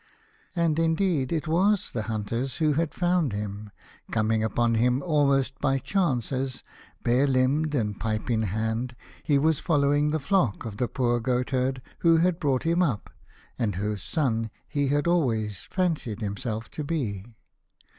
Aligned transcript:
And, 0.55 0.79
indeed, 0.79 1.31
it 1.31 1.47
was 1.47 1.91
the 1.91 2.01
hunters 2.09 2.57
who 2.57 2.73
had 2.73 2.91
found 2.91 3.33
him, 3.33 3.69
coming 4.09 4.43
upon 4.43 4.73
him 4.73 5.03
almost 5.03 5.59
by 5.59 5.77
chance 5.77 6.31
as, 6.31 6.63
bare 7.03 7.27
limbed 7.27 7.75
and 7.75 7.99
pipe 7.99 8.27
in 8.31 8.41
hand, 8.41 8.95
he 9.21 9.37
was 9.37 9.59
fol 9.59 9.77
lowing 9.77 10.09
the 10.09 10.17
flock 10.17 10.65
of 10.65 10.77
the 10.77 10.87
poor 10.87 11.19
goatherd 11.19 11.83
who 11.99 12.17
had 12.17 12.39
brought 12.39 12.63
him 12.63 12.81
up, 12.81 13.11
and 13.59 13.75
whose 13.75 14.01
son 14.01 14.49
he 14.67 14.87
had 14.87 15.05
always 15.05 15.67
fancied 15.69 16.19
himself 16.19 16.71
to 16.71 16.83
be. 16.83 17.35